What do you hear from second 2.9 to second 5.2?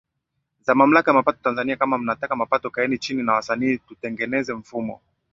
chini na wasanii tutengeneze mfumo